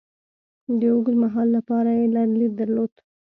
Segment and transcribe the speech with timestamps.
[0.79, 2.93] د اوږد مهال لپاره یې لرلید درلود.